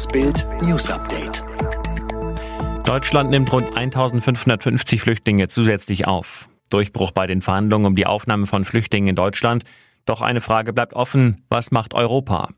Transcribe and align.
Das 0.00 0.08
Bild 0.08 0.46
News 0.62 0.90
Update. 0.90 1.44
Deutschland 2.86 3.28
nimmt 3.28 3.52
rund 3.52 3.76
1550 3.76 4.98
Flüchtlinge 4.98 5.48
zusätzlich 5.48 6.06
auf. 6.06 6.48
Durchbruch 6.70 7.10
bei 7.10 7.26
den 7.26 7.42
Verhandlungen 7.42 7.84
um 7.84 7.94
die 7.96 8.06
Aufnahme 8.06 8.46
von 8.46 8.64
Flüchtlingen 8.64 9.10
in 9.10 9.14
Deutschland. 9.14 9.64
Doch 10.06 10.22
eine 10.22 10.40
Frage 10.40 10.72
bleibt 10.72 10.94
offen. 10.94 11.44
Was 11.50 11.70
macht 11.70 11.92
Europa? 11.92 12.48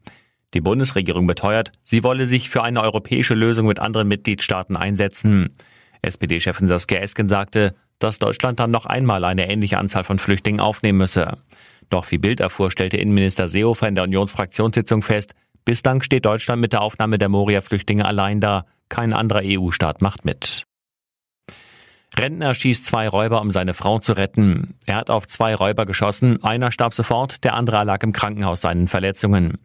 Die 0.55 0.61
Bundesregierung 0.61 1.27
beteuert, 1.27 1.73
sie 1.83 2.05
wolle 2.05 2.29
sich 2.29 2.49
für 2.49 2.63
eine 2.63 2.81
europäische 2.81 3.35
Lösung 3.35 3.67
mit 3.67 3.81
anderen 3.81 4.07
Mitgliedstaaten 4.07 4.77
einsetzen. 4.77 5.57
SPD-Chefin 6.01 6.69
Saskia 6.69 7.01
Esken 7.01 7.29
sagte, 7.29 7.75
dass 7.99 8.21
Deutschland 8.21 8.61
dann 8.61 8.71
noch 8.71 8.87
einmal 8.87 9.25
eine 9.25 9.51
ähnliche 9.51 9.79
Anzahl 9.79 10.05
von 10.05 10.21
Flüchtlingen 10.21 10.61
aufnehmen 10.61 10.99
müsse. 10.99 11.39
Doch 11.91 12.09
wie 12.13 12.19
Bild 12.19 12.39
erfuhr, 12.39 12.71
stellte 12.71 12.99
Innenminister 12.99 13.49
Seehofer 13.49 13.89
in 13.89 13.97
der 13.97 14.05
Unionsfraktionssitzung 14.05 15.03
fest, 15.03 15.35
bislang 15.65 16.03
steht 16.03 16.25
Deutschland 16.25 16.61
mit 16.61 16.73
der 16.73 16.83
Aufnahme 16.83 17.19
der 17.19 17.29
Moria-Flüchtlinge 17.29 18.05
allein 18.05 18.41
da. 18.41 18.67
Kein 18.89 19.13
anderer 19.13 19.43
EU-Staat 19.45 20.03
macht 20.03 20.25
mit. 20.25 20.65
Rentner 22.19 22.55
schießt 22.55 22.85
zwei 22.85 23.09
Räuber, 23.09 23.41
um 23.41 23.51
seine 23.51 23.73
Frau 23.73 23.99
zu 23.99 24.13
retten. 24.13 24.75
Er 24.87 24.97
hat 24.97 25.09
auf 25.09 25.27
zwei 25.27 25.55
Räuber 25.55 25.87
geschossen, 25.87 26.43
einer 26.45 26.71
starb 26.71 26.93
sofort, 26.93 27.43
der 27.43 27.55
andere 27.55 27.85
lag 27.85 28.03
im 28.03 28.13
Krankenhaus 28.13 28.61
seinen 28.61 28.87
Verletzungen. 28.87 29.59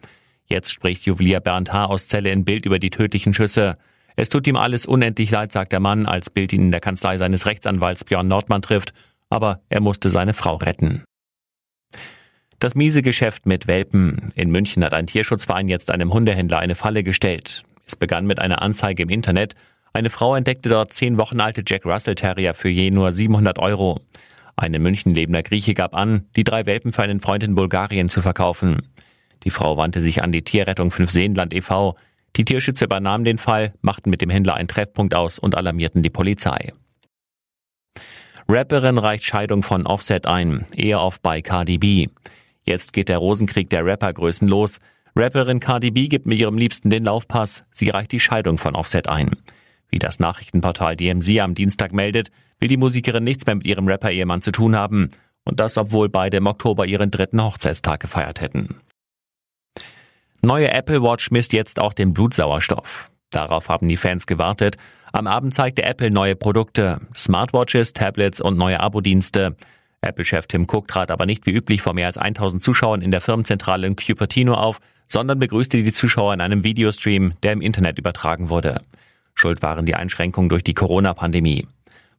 Jetzt 0.45 0.71
spricht 0.71 1.05
Juwelier 1.05 1.41
Bernd 1.41 1.73
H. 1.73 1.85
aus 1.85 2.07
Zelle 2.07 2.31
in 2.31 2.45
Bild 2.45 2.65
über 2.65 2.79
die 2.79 2.89
tödlichen 2.89 3.33
Schüsse. 3.33 3.77
Es 4.15 4.29
tut 4.29 4.47
ihm 4.47 4.55
alles 4.55 4.85
unendlich 4.85 5.29
leid, 5.29 5.51
sagt 5.51 5.73
der 5.73 5.81
Mann, 5.81 6.05
als 6.05 6.29
Bild 6.29 6.53
ihn 6.53 6.61
in 6.61 6.71
der 6.71 6.79
Kanzlei 6.79 7.17
seines 7.17 7.45
Rechtsanwalts 7.45 8.05
Björn 8.05 8.29
Nordmann 8.29 8.61
trifft, 8.61 8.93
aber 9.29 9.61
er 9.67 9.81
musste 9.81 10.09
seine 10.09 10.33
Frau 10.33 10.55
retten. 10.55 11.03
Das 12.59 12.73
miese 12.73 13.03
Geschäft 13.03 13.45
mit 13.45 13.67
Welpen. 13.67 14.31
In 14.33 14.49
München 14.49 14.83
hat 14.83 14.95
ein 14.95 15.05
Tierschutzverein 15.05 15.67
jetzt 15.67 15.91
einem 15.91 16.11
Hundehändler 16.11 16.57
eine 16.57 16.73
Falle 16.73 17.03
gestellt. 17.03 17.61
Es 17.85 17.95
begann 17.95 18.25
mit 18.25 18.39
einer 18.39 18.63
Anzeige 18.63 19.03
im 19.03 19.09
Internet. 19.09 19.53
Eine 19.93 20.09
Frau 20.09 20.35
entdeckte 20.35 20.67
dort 20.67 20.91
zehn 20.91 21.19
Wochen 21.19 21.39
alte 21.39 21.61
Jack 21.63 21.85
Russell 21.85 22.15
Terrier 22.15 22.55
für 22.55 22.69
je 22.69 22.89
nur 22.89 23.11
700 23.11 23.59
Euro. 23.59 24.01
Ein 24.55 24.73
in 24.73 24.81
München 24.81 25.11
lebender 25.11 25.43
Grieche 25.43 25.75
gab 25.75 25.93
an, 25.93 26.25
die 26.35 26.43
drei 26.43 26.65
Welpen 26.65 26.93
für 26.93 27.03
einen 27.03 27.21
Freund 27.21 27.43
in 27.43 27.53
Bulgarien 27.53 28.09
zu 28.09 28.23
verkaufen. 28.23 28.87
Die 29.43 29.51
Frau 29.51 29.77
wandte 29.77 30.01
sich 30.01 30.23
an 30.23 30.31
die 30.31 30.41
Tierrettung 30.41 30.89
5 30.89 31.11
Seenland 31.11 31.53
e.V. 31.53 31.95
Die 32.37 32.43
Tierschützer 32.43 32.85
übernahmen 32.85 33.23
den 33.23 33.37
Fall, 33.37 33.71
machten 33.81 34.09
mit 34.09 34.21
dem 34.21 34.31
Händler 34.31 34.55
einen 34.55 34.67
Treffpunkt 34.67 35.13
aus 35.13 35.37
und 35.37 35.53
alarmierten 35.53 36.01
die 36.01 36.09
Polizei. 36.09 36.73
Rapperin 38.47 38.97
reicht 38.97 39.25
Scheidung 39.25 39.61
von 39.61 39.85
Offset 39.85 40.25
ein, 40.25 40.65
eher 40.75 41.01
auf 41.01 41.21
bei 41.21 41.43
Cardi 41.43 41.77
B. 41.77 42.07
Jetzt 42.67 42.91
geht 42.91 43.09
der 43.09 43.17
Rosenkrieg 43.17 43.69
der 43.69 43.85
Rappergrößen 43.85 44.47
los. 44.47 44.79
Rapperin 45.15 45.61
Cardi 45.61 45.89
B 45.89 46.07
gibt 46.07 46.25
mit 46.25 46.37
ihrem 46.37 46.57
Liebsten 46.57 46.89
den 46.89 47.05
Laufpass. 47.05 47.63
Sie 47.71 47.89
reicht 47.89 48.11
die 48.11 48.19
Scheidung 48.19 48.57
von 48.57 48.75
Offset 48.75 49.07
ein. 49.07 49.31
Wie 49.89 49.99
das 49.99 50.19
Nachrichtenportal 50.19 50.97
DMZ 50.97 51.39
am 51.39 51.55
Dienstag 51.55 51.93
meldet, 51.93 52.29
will 52.59 52.67
die 52.67 52.77
Musikerin 52.77 53.23
nichts 53.23 53.45
mehr 53.45 53.55
mit 53.55 53.65
ihrem 53.65 53.87
Rapper-Ehemann 53.87 54.41
zu 54.41 54.51
tun 54.51 54.75
haben. 54.75 55.11
Und 55.45 55.61
das, 55.61 55.77
obwohl 55.77 56.09
beide 56.09 56.37
im 56.37 56.45
Oktober 56.45 56.85
ihren 56.85 57.09
dritten 57.09 57.41
Hochzeitstag 57.41 58.01
gefeiert 58.01 58.41
hätten. 58.41 58.75
Neue 60.41 60.69
Apple 60.71 61.01
Watch 61.01 61.31
misst 61.31 61.53
jetzt 61.53 61.79
auch 61.79 61.93
den 61.93 62.13
Blutsauerstoff. 62.13 63.09
Darauf 63.29 63.69
haben 63.69 63.87
die 63.87 63.97
Fans 63.97 64.27
gewartet. 64.27 64.75
Am 65.13 65.25
Abend 65.25 65.55
zeigte 65.55 65.83
Apple 65.83 66.11
neue 66.11 66.35
Produkte, 66.35 66.99
Smartwatches, 67.15 67.93
Tablets 67.93 68.41
und 68.41 68.57
neue 68.57 68.81
Abo-Dienste. 68.81 69.55
Apple-Chef 70.01 70.47
Tim 70.47 70.67
Cook 70.69 70.87
trat 70.87 71.11
aber 71.11 71.25
nicht 71.25 71.45
wie 71.45 71.51
üblich 71.51 71.81
vor 71.81 71.93
mehr 71.93 72.07
als 72.07 72.17
1000 72.17 72.63
Zuschauern 72.63 73.01
in 73.01 73.11
der 73.11 73.21
Firmenzentrale 73.21 73.87
in 73.87 73.95
Cupertino 73.95 74.53
auf, 74.53 74.79
sondern 75.07 75.39
begrüßte 75.39 75.81
die 75.81 75.93
Zuschauer 75.93 76.33
in 76.33 76.41
einem 76.41 76.63
Videostream, 76.63 77.33
der 77.43 77.53
im 77.53 77.61
Internet 77.61 77.97
übertragen 77.97 78.49
wurde. 78.49 78.81
Schuld 79.33 79.61
waren 79.61 79.85
die 79.85 79.95
Einschränkungen 79.95 80.49
durch 80.49 80.63
die 80.63 80.73
Corona-Pandemie. 80.73 81.67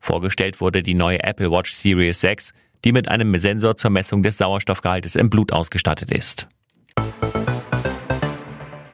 Vorgestellt 0.01 0.61
wurde 0.61 0.83
die 0.83 0.95
neue 0.95 1.23
Apple 1.23 1.51
Watch 1.51 1.73
Series 1.73 2.21
6, 2.21 2.55
die 2.85 2.93
mit 2.93 3.11
einem 3.11 3.39
Sensor 3.41 3.77
zur 3.77 3.91
Messung 3.91 4.23
des 4.23 4.39
Sauerstoffgehaltes 4.39 5.17
im 5.17 5.31
Blut 5.31 5.53
ausgestattet 5.53 6.11
ist. 6.11 6.47